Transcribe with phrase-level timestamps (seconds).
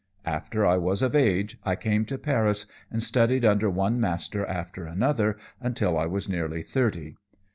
[0.25, 4.87] After I was of age, I came to Paris and studied under one master after
[4.87, 7.17] another until I was nearly thirty.